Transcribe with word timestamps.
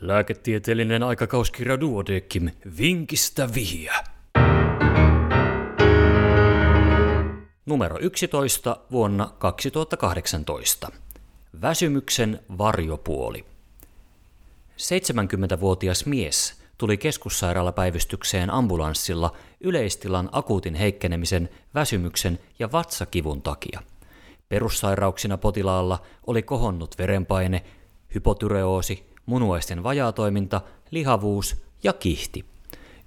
Lääketieteellinen 0.00 1.02
aikakauskirja 1.02 1.80
Duodekim 1.80 2.50
Vinkistä 2.78 3.48
vihiä. 3.54 3.94
Numero 7.66 7.98
11 8.00 8.76
vuonna 8.90 9.30
2018. 9.38 10.88
Väsymyksen 11.62 12.40
varjopuoli. 12.58 13.44
70-vuotias 14.76 16.06
mies 16.06 16.62
tuli 16.78 16.96
keskussairaalapäivystykseen 16.96 18.50
ambulanssilla 18.50 19.36
yleistilan 19.60 20.28
akuutin 20.32 20.74
heikkenemisen, 20.74 21.48
väsymyksen 21.74 22.38
ja 22.58 22.72
vatsakivun 22.72 23.42
takia. 23.42 23.80
Perussairauksina 24.48 25.38
potilaalla 25.38 26.02
oli 26.26 26.42
kohonnut 26.42 26.98
verenpaine, 26.98 27.62
hypotyreoosi, 28.14 29.09
munuaisten 29.26 29.82
vajaatoiminta, 29.82 30.60
lihavuus 30.90 31.62
ja 31.82 31.92
kihti. 31.92 32.44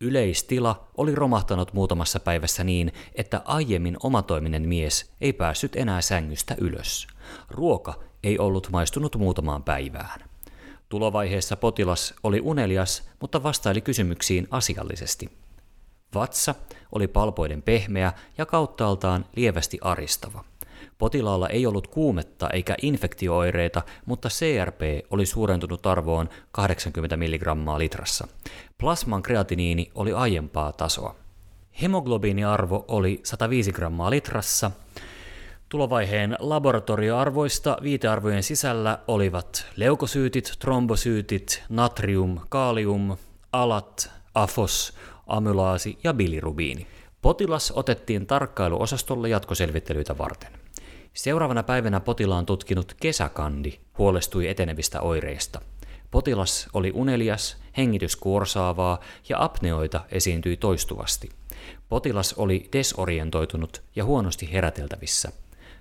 Yleistila 0.00 0.88
oli 0.96 1.14
romahtanut 1.14 1.72
muutamassa 1.72 2.20
päivässä 2.20 2.64
niin, 2.64 2.92
että 3.14 3.42
aiemmin 3.44 3.96
omatoiminen 4.02 4.68
mies 4.68 5.12
ei 5.20 5.32
päässyt 5.32 5.76
enää 5.76 6.00
sängystä 6.00 6.56
ylös. 6.58 7.06
Ruoka 7.50 7.94
ei 8.22 8.38
ollut 8.38 8.68
maistunut 8.72 9.16
muutamaan 9.16 9.62
päivään. 9.62 10.20
Tulovaiheessa 10.88 11.56
potilas 11.56 12.14
oli 12.22 12.40
unelias, 12.40 13.08
mutta 13.20 13.42
vastaili 13.42 13.80
kysymyksiin 13.80 14.48
asiallisesti. 14.50 15.38
Vatsa 16.14 16.54
oli 16.92 17.08
palpoiden 17.08 17.62
pehmeä 17.62 18.12
ja 18.38 18.46
kauttaaltaan 18.46 19.24
lievästi 19.36 19.78
aristava. 19.80 20.44
Potilaalla 20.98 21.48
ei 21.48 21.66
ollut 21.66 21.86
kuumetta 21.86 22.50
eikä 22.50 22.74
infektioireita, 22.82 23.82
mutta 24.06 24.28
CRP 24.28 24.80
oli 25.10 25.26
suurentunut 25.26 25.86
arvoon 25.86 26.28
80 26.52 27.16
mg 27.16 27.78
litrassa. 27.78 28.28
Plasman 28.78 29.22
kreatiniini 29.22 29.90
oli 29.94 30.12
aiempaa 30.12 30.72
tasoa. 30.72 31.14
Hemoglobiiniarvo 31.82 32.84
oli 32.88 33.20
105 33.22 33.72
grammaa 33.72 34.10
litrassa. 34.10 34.70
Tulovaiheen 35.68 36.36
laboratorioarvoista 36.38 37.76
viitearvojen 37.82 38.42
sisällä 38.42 38.98
olivat 39.08 39.66
leukosyytit, 39.76 40.52
trombosyytit, 40.58 41.62
natrium, 41.68 42.38
kalium, 42.48 43.16
alat, 43.52 44.10
afos, 44.34 44.94
amylaasi 45.26 45.98
ja 46.04 46.14
bilirubiini. 46.14 46.86
Potilas 47.22 47.70
otettiin 47.70 48.26
tarkkailuosastolle 48.26 49.28
jatkoselvittelyitä 49.28 50.18
varten. 50.18 50.63
Seuraavana 51.14 51.62
päivänä 51.62 52.00
potilaan 52.00 52.46
tutkinut 52.46 52.94
kesäkandi 53.00 53.72
huolestui 53.98 54.48
etenevistä 54.48 55.00
oireista. 55.00 55.60
Potilas 56.10 56.68
oli 56.72 56.92
unelias, 56.94 57.56
hengitys 57.76 58.16
kuorsaavaa 58.16 59.00
ja 59.28 59.44
apneoita 59.44 60.00
esiintyi 60.10 60.56
toistuvasti. 60.56 61.28
Potilas 61.88 62.32
oli 62.32 62.68
desorientoitunut 62.72 63.82
ja 63.96 64.04
huonosti 64.04 64.52
heräteltävissä. 64.52 65.32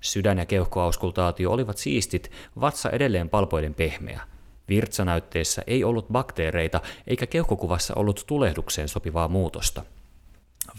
Sydän- 0.00 0.38
ja 0.38 0.46
keuhkoauskultaatio 0.46 1.52
olivat 1.52 1.78
siistit, 1.78 2.30
vatsa 2.60 2.90
edelleen 2.90 3.28
palpoiden 3.28 3.74
pehmeä. 3.74 4.20
Virtsanäytteessä 4.68 5.62
ei 5.66 5.84
ollut 5.84 6.08
bakteereita 6.12 6.80
eikä 7.06 7.26
keuhkokuvassa 7.26 7.94
ollut 7.96 8.24
tulehdukseen 8.26 8.88
sopivaa 8.88 9.28
muutosta. 9.28 9.82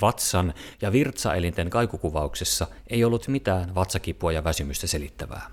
Vatsan 0.00 0.54
ja 0.82 0.92
virtsaelinten 0.92 1.70
kaikukuvauksessa 1.70 2.66
ei 2.86 3.04
ollut 3.04 3.28
mitään 3.28 3.74
vatsakipua 3.74 4.32
ja 4.32 4.44
väsymystä 4.44 4.86
selittävää. 4.86 5.50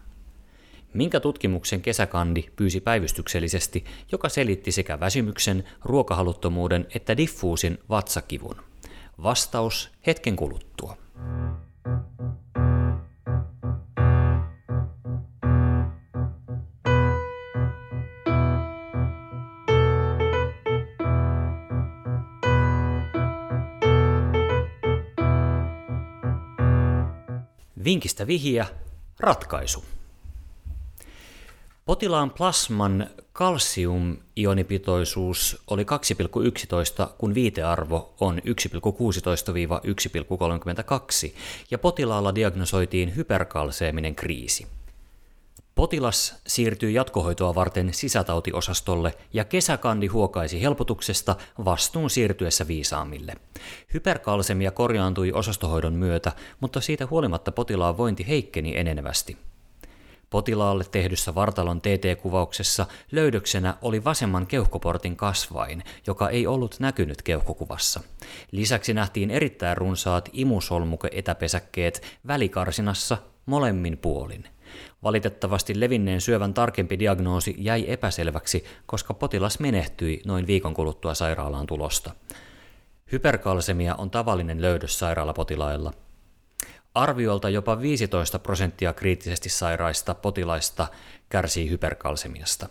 Minkä 0.94 1.20
tutkimuksen 1.20 1.82
kesäkandi 1.82 2.44
pyysi 2.56 2.82
päivystyksellisesti, 2.82 3.86
joka 4.12 4.30
selitti 4.30 4.72
sekä 4.72 5.00
väsymyksen, 5.00 5.64
ruokahaluttomuuden 5.84 6.88
että 6.96 7.18
diffuusin 7.18 7.78
vatsakivun? 7.90 8.56
Vastaus 9.24 9.92
hetken 10.08 10.36
kuluttua. 10.36 10.98
Vinkistä 27.88 28.28
vihiä, 28.28 28.66
ratkaisu. 29.20 29.86
Potilaan 31.86 32.32
plasman 32.32 33.10
kalsium-ionipitoisuus 33.34 35.62
oli 35.68 35.84
2,11, 35.84 35.88
kun 37.18 37.34
viitearvo 37.34 38.14
on 38.20 38.38
1,16-1,32, 38.38 38.42
ja 41.72 41.78
potilaalla 41.78 42.36
diagnosoitiin 42.36 43.16
hyperkalseeminen 43.16 44.16
kriisi. 44.16 44.68
Potilas 45.78 46.36
siirtyi 46.48 46.94
jatkohoitoa 46.94 47.56
varten 47.56 47.94
sisätautiosastolle 47.94 49.14
ja 49.34 49.46
kesäkandi 49.46 50.08
huokaisi 50.08 50.62
helpotuksesta 50.62 51.36
vastuun 51.66 52.10
siirtyessä 52.10 52.68
viisaammille. 52.68 53.36
Hyperkalsemia 53.94 54.72
korjaantui 54.72 55.32
osastohoidon 55.32 55.94
myötä, 55.94 56.32
mutta 56.60 56.82
siitä 56.82 57.08
huolimatta 57.08 57.52
potilaan 57.52 57.98
vointi 57.98 58.28
heikkeni 58.28 58.78
enenevästi. 58.78 59.38
Potilaalle 60.30 60.84
tehdyssä 60.92 61.36
vartalon 61.36 61.82
TT-kuvauksessa 61.82 62.86
löydöksenä 63.12 63.78
oli 63.82 64.04
vasemman 64.04 64.48
keuhkoportin 64.48 65.16
kasvain, 65.16 65.84
joka 66.08 66.30
ei 66.30 66.48
ollut 66.48 66.76
näkynyt 66.80 67.22
keuhkokuvassa. 67.22 68.02
Lisäksi 68.52 68.94
nähtiin 68.94 69.32
erittäin 69.32 69.78
runsaat 69.78 70.30
imusolmuke-etäpesäkkeet 70.34 72.02
välikarsinassa 72.28 73.18
molemmin 73.46 73.98
puolin– 73.98 74.48
Valitettavasti 75.04 75.80
levinneen 75.80 76.22
syövän 76.22 76.54
tarkempi 76.54 77.00
diagnoosi 77.00 77.56
jäi 77.58 77.86
epäselväksi, 77.88 78.64
koska 78.86 79.14
potilas 79.14 79.60
menehtyi 79.60 80.22
noin 80.26 80.48
viikon 80.48 80.74
kuluttua 80.74 81.14
sairaalaan 81.14 81.68
tulosta. 81.68 82.12
Hyperkalsemia 83.12 83.96
on 83.96 84.10
tavallinen 84.10 84.62
löydös 84.62 85.00
sairaalapotilailla. 85.00 85.94
Arviolta 86.94 87.50
jopa 87.50 87.82
15 87.82 88.40
prosenttia 88.40 88.94
kriittisesti 88.94 89.50
sairaista 89.50 90.16
potilaista 90.16 90.88
kärsii 91.30 91.70
hyperkalsemiasta. 91.70 92.70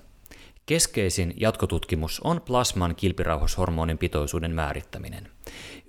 Keskeisin 0.67 1.35
jatkotutkimus 1.37 2.21
on 2.25 2.41
plasman 2.41 2.95
kilpirauhashormonin 2.97 3.99
pitoisuuden 3.99 4.51
määrittäminen. 4.51 5.29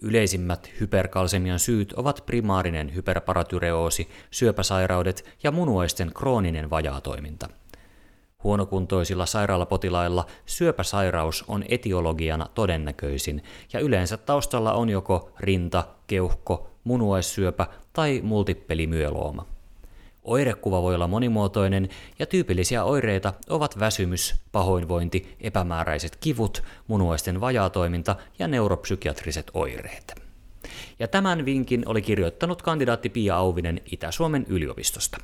Yleisimmät 0.02 0.72
hyperkalsemian 0.80 1.60
syyt 1.60 1.94
ovat 1.94 2.24
primaarinen 2.26 2.96
hyperparatyreoosi, 2.96 4.10
syöpäsairaudet 4.32 5.38
ja 5.44 5.52
munuaisten 5.52 6.12
krooninen 6.14 6.70
vajaatoiminta. 6.70 7.50
Huonokuntoisilla 8.44 9.26
sairaalapotilailla 9.26 10.26
syöpäsairaus 10.46 11.46
on 11.48 11.64
etiologiana 11.70 12.48
todennäköisin 12.54 13.44
ja 13.74 13.80
yleensä 13.80 14.18
taustalla 14.18 14.74
on 14.74 14.90
joko 14.90 15.32
rinta, 15.40 15.84
keuhko, 16.08 16.70
munuaissyöpä 16.84 17.68
tai 17.94 18.22
multippelimyölooma. 18.24 19.57
Oirekuva 20.28 20.82
voi 20.82 20.96
olla 20.96 21.08
monimuotoinen 21.08 21.90
ja 22.20 22.26
tyypillisiä 22.26 22.84
oireita 22.84 23.34
ovat 23.50 23.80
väsymys, 23.80 24.36
pahoinvointi, 24.52 25.36
epämääräiset 25.42 26.16
kivut, 26.16 26.64
munuaisten 26.88 27.42
vajaatoiminta 27.42 28.16
ja 28.40 28.48
neuropsykiatriset 28.48 29.52
oireet. 29.54 30.22
Ja 31.00 31.08
tämän 31.08 31.46
vinkin 31.46 31.84
oli 31.86 32.02
kirjoittanut 32.02 32.62
kandidaatti 32.62 33.10
Pia 33.10 33.36
Auvinen 33.36 33.82
Itä-Suomen 33.92 34.46
yliopistosta. 34.50 35.18